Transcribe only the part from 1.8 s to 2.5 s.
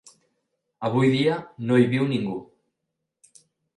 hi viu ningú.